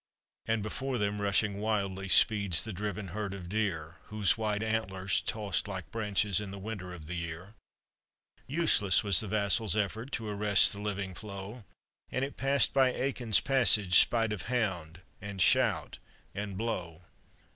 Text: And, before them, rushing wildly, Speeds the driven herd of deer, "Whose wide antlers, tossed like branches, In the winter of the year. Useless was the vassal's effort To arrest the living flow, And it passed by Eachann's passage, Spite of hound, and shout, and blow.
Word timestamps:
And, 0.47 0.63
before 0.63 0.97
them, 0.97 1.21
rushing 1.21 1.59
wildly, 1.61 2.07
Speeds 2.07 2.63
the 2.63 2.73
driven 2.73 3.09
herd 3.09 3.35
of 3.35 3.47
deer, 3.47 3.97
"Whose 4.05 4.35
wide 4.35 4.63
antlers, 4.63 5.21
tossed 5.21 5.67
like 5.67 5.91
branches, 5.91 6.39
In 6.41 6.49
the 6.49 6.57
winter 6.57 6.91
of 6.91 7.05
the 7.05 7.13
year. 7.13 7.53
Useless 8.47 9.03
was 9.03 9.19
the 9.19 9.27
vassal's 9.27 9.75
effort 9.75 10.11
To 10.13 10.27
arrest 10.27 10.73
the 10.73 10.81
living 10.81 11.13
flow, 11.13 11.65
And 12.11 12.25
it 12.25 12.35
passed 12.35 12.73
by 12.73 12.91
Eachann's 12.91 13.41
passage, 13.41 13.99
Spite 13.99 14.33
of 14.33 14.41
hound, 14.49 15.01
and 15.21 15.39
shout, 15.39 15.99
and 16.33 16.57
blow. 16.57 17.03